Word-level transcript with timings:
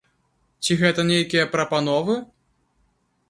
Ці 0.67 0.77
гэта 0.79 1.03
нейкія 1.11 1.45
прапановы? 1.55 2.15